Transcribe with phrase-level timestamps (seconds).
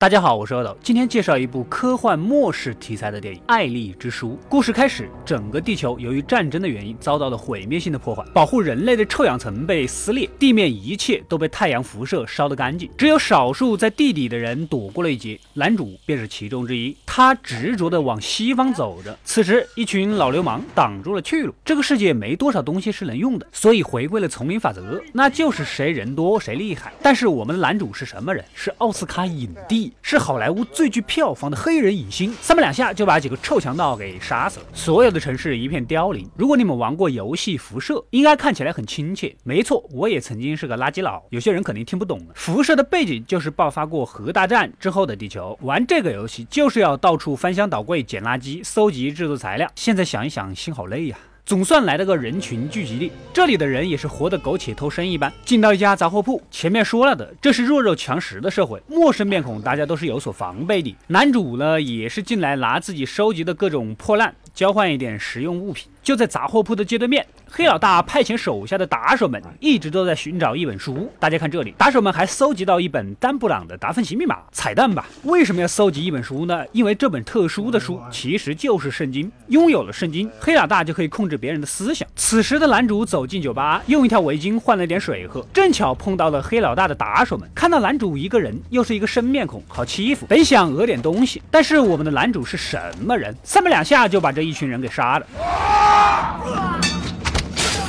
[0.00, 4.38] 大家好，我是阿斗，今天介绍一部科幻末世题材的电影《爱丽之书》。
[4.48, 15.36] 故事开始，整个地球由于战争的原因遭到了毁灭性的破坏，保护人类的臭氧层被撕裂，地面一切都被太阳辐射烧得干净，只有少数在地底的人躲过了一劫。
[15.54, 19.18] 男主便是其中之一，他执着地往西方走着。
[19.24, 21.52] 此时，一群老流氓挡住了去路。
[21.64, 26.92] 这个世界没多少东西是能用的，所以回归了丛林法则，那就是谁人多谁厉害。
[27.02, 28.44] 但是我们的男主是什么人？
[28.54, 29.87] 是奥斯卡影帝。
[30.02, 34.66] 是好莱坞最具票房的黑人影星，三不两下就把几个臭强盗给杀死了。
[34.72, 36.28] 所有的城市一片凋零。
[36.36, 39.34] 如果你们玩过游戏《辐射》，应该看起来很亲切。
[39.44, 41.22] 没错，我也曾经是个垃圾佬。
[41.30, 42.20] 有些人肯定听不懂。
[42.34, 45.58] 辐射的背景就是爆发过核大战之后的地球。
[45.62, 49.70] 玩这个游戏就是要到处翻箱倒柜捡垃圾，搜集制作材料。
[49.74, 51.18] 现在想一想，心好累呀。
[51.48, 55.32] 总算来了个人群聚集地，这里的人也是活得苟且偷生一般。
[55.46, 60.94] 进到一家杂货铺，前面说了的，这是弱肉强食的社会，陌生面孔大家都是有所防备的。
[61.06, 65.86] 男主呢，也是进来拿自己收集的各种破烂，交换一点实用物品。
[66.02, 71.12] 就在杂货铺的街对面，黑老大派遣手下的打手们一直都在寻找一本书。
[71.20, 75.06] 大家看这里，打手们还搜集到一本丹布朗的达芬奇密码彩蛋吧？
[75.22, 76.64] 为什么要搜集一本书呢？
[76.72, 79.30] 因为这本特殊的书其实就是圣经。
[79.48, 82.08] 拥有了圣经，黑老大就可以控制别人的思想。
[82.16, 87.48] 此时的男主走进酒吧，用一条围巾换了点水喝，正巧碰到了黑老大的打手们。
[87.54, 90.26] 看到男主一个人，又是一个生面孔，好欺负。
[90.26, 93.32] 本想讹点东西，但是我们的男主是什么人？
[93.44, 95.25] 三百两下就把这一群人给杀了。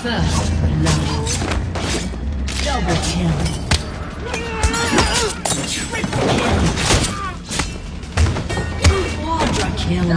[0.02, 0.50] First
[0.84, 1.32] love.
[2.62, 3.36] Double kill.
[5.66, 6.60] Triple kill.
[9.22, 10.10] Quadra kill.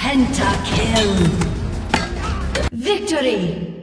[0.00, 1.14] Penta kill.
[2.72, 3.73] Victory.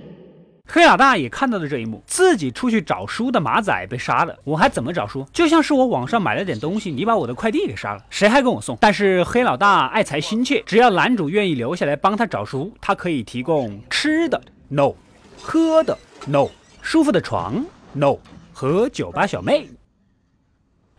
[0.75, 5.23] 黑老大也看到了这一幕，自己出去找书的马仔被杀了，我还怎么找书？
[5.31, 8.75] 就像是我网上买了点东西，你把我的快递给杀了，谁还跟我送？
[8.81, 14.41] 但是黑老大爱财心切，只要男主愿意留下来帮他找书，他可以提供吃的
[14.71, 14.95] ，no；
[15.43, 15.95] 喝的
[16.27, 16.47] ，no；
[16.81, 17.63] 舒服的床
[17.93, 18.17] ，no；
[18.55, 19.69] 和酒吧小妹。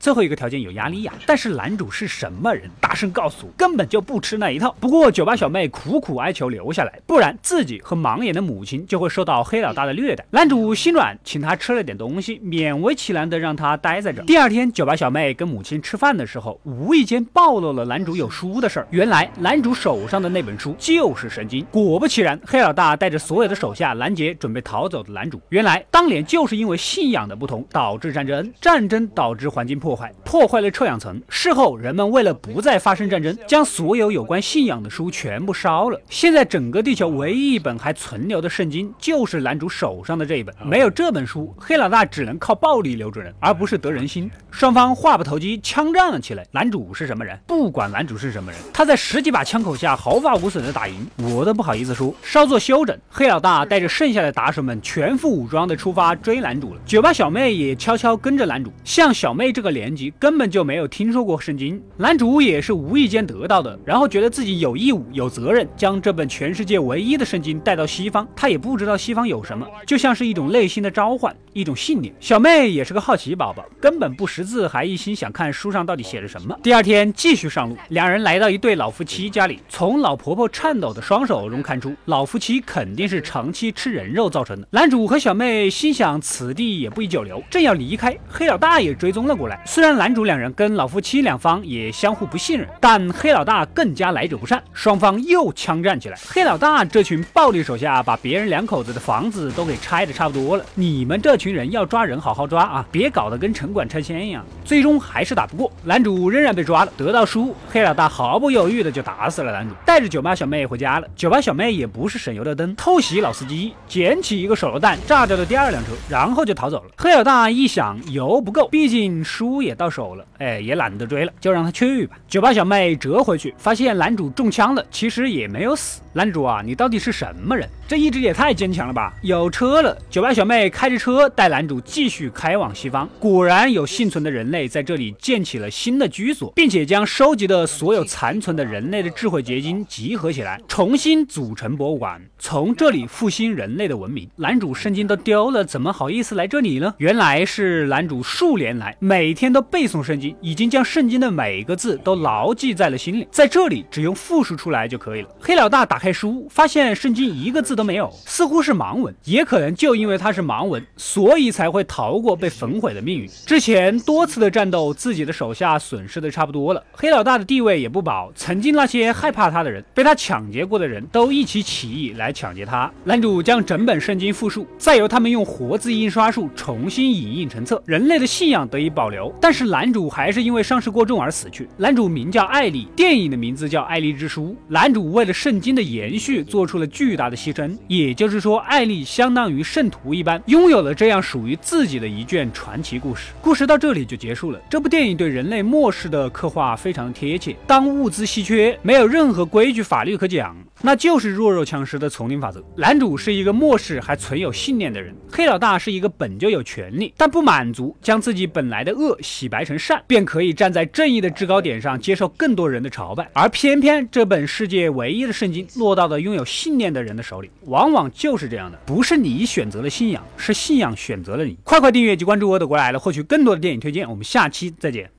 [0.03, 2.69] 最后一个条件有压力呀，但是男主是什么人？
[2.81, 4.75] 大声告诉我，根本就不吃那一套。
[4.77, 10.25] 不过酒吧小妹苦苦哀求留下来，不然自己和盲眼的母亲就会受到黑老大的虐待。
[10.31, 14.21] 男主心软，请他吃了点东西，勉为其难的让他待在这。
[14.23, 18.87] 第二天，酒吧小妹跟母亲吃饭的时候，无意间暴露了男主有书的事儿。
[18.89, 21.65] 原来男主手上的那本书就是圣经。
[21.71, 25.39] 果不其然，黑老大带着所有的手下拦截准备逃走的男主。
[25.47, 29.92] 原来当年就是因为信仰的不同导致战争，战争导致环境破。
[29.93, 31.21] 破坏破坏了臭氧层。
[31.29, 36.01] 事后，人们为了不再发生战争，将所有有关信仰的书全部烧了。
[36.09, 40.53] 现在，整个地球唯一一本还存留的圣经，就是男主手上的这一本。
[40.65, 44.31] 没有这本书，黑老大只能靠暴力留住人，而不是得人心。
[44.49, 46.43] 双方话不投机，枪战了起来。
[46.49, 47.37] 男主是什么人？
[47.45, 52.11] 不管男主是什么人，他在十几把枪口下毫发无损的打赢，我都不好意思说。
[52.23, 56.81] 稍作休整，黑老大带着剩下的打手们全副武装的出发追男主了。
[56.83, 58.73] 酒吧小妹也悄悄跟着男主。
[58.83, 59.82] 像小妹这个脸。
[59.83, 68.25] 年级根本就没有听说过圣经，男主也是无意间得到的，然后觉得自己有义务、有责任将这本全世界唯一的圣经带到西方。
[68.33, 72.13] 他也不知道西方有什么，就像是一种内心的召唤，一种信念。
[72.19, 76.57] 小妹也是个好奇宝宝，根本不识字，还一心想看书上到底写着什么。
[76.61, 84.67] 第二天继续上路，两人来到一对老夫妻家里，从老婆婆颤抖的双手中看出，老夫妻肯定是长期吃人肉造成的。
[84.71, 89.61] 男主和小妹心想此地也不宜久留，正要离开，黑老大也追踪了过来。
[89.65, 96.17] 虽然男主两人跟老夫妻两方也相互不信任，但黑老大更加来者不善，双方又枪战起来。
[96.27, 104.45] 黑老大这群暴力手下把别人两口子的房子都给拆的差不多了，你们这群人要抓人好好抓啊，别搞得跟城管拆迁一样。
[104.63, 111.07] 最终还是打不过，男主仍然被抓了，得到书，黑老大毫不犹豫的就打死了男主，带着酒吧小妹回家了。
[111.17, 116.91] 酒吧小妹也不是省油的灯，偷袭老司机，捡起一个手榴弹炸掉了第二辆车，然后就逃走了。
[116.97, 119.63] 黑老大一想油不够，毕竟书。
[119.63, 122.17] 也到手了，哎，也懒得追了，就让他去吧。
[122.27, 126.01] 酒吧小妹折回去，发现男主中枪了，其实也没有死。
[126.15, 127.67] 男主啊，你到底是什么人？
[127.87, 129.11] 这意志也太坚强了吧！
[129.23, 133.09] 有车了，酒吧小妹开着车带男主继续开往西方。
[133.19, 144.29] 果然有幸存的人类在这里建起了新的居所，并且将收集的所有残存的人类的智慧结晶集合起来，重新组成博物馆，从这里复兴人类的文明。
[144.35, 146.93] 男主圣经都丢了，怎么好意思来这里呢？
[146.99, 155.29] 原来是男主数年来每天都背诵圣经，已经将圣经的每个字都牢记在了心里，在这里只用复述出来就可以了。
[155.41, 156.02] 黑老大打。
[156.03, 159.15] 开书，发现圣经一个字都没有，似乎是盲文。
[159.23, 163.29] 也可能就因为它是盲文，所以才会逃过被焚毁的命运。
[163.45, 168.29] 之前多次的战斗，自己的手下损失的差不多了，黑老大的地位也不保。
[168.35, 172.91] 曾经那些害怕他的人，被他抢劫过的人都一起起义来抢劫他。
[173.05, 179.33] 男主将整本圣经复述，再由他们用活字印刷术重新影印成册，人类的信仰得以保留。
[179.39, 181.69] 但是男主还是因为伤势过重而死去。
[181.77, 184.47] 男主名叫艾丽，电影的名字叫《艾丽之书》。
[184.67, 187.77] 男主为了圣经的延续，做出了巨大的牺牲。
[187.87, 193.31] 也就是说，艾丽相当于圣徒一般，拥有了这样属于自己的一卷传奇故事。
[193.41, 194.59] 故事到这里就结束了。
[194.69, 197.55] 这部电影对人类末世的刻画非常的贴切。
[197.67, 200.55] 当物资稀缺，没有任何规矩法律可讲。
[200.85, 202.61] 那就是弱肉强食的丛林法则。
[202.75, 213.29] 男主是一个末世还存有信念的人，黑老大是一个本就有权利但不满足，将自己本来的恶洗白成善，便可以站在正义的制高点上接受更多人的朝拜。
[213.33, 221.57] 而偏偏这本世界唯一的圣经落到的拥有信念的人的手里，往往就是这样的，不是你选择了信仰，是信仰选择了你。
[221.63, 224.09] 快快订阅及关注我，的国来了，获取更多的电影推荐。
[224.09, 225.12] 我们下期再见。